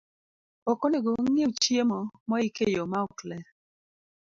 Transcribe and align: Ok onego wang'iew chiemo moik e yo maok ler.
Ok 0.69 0.79
onego 0.85 1.09
wang'iew 1.17 1.51
chiemo 1.63 1.99
moik 2.29 2.57
e 2.65 2.67
yo 2.75 2.83
maok 2.91 3.17
ler. 3.29 3.45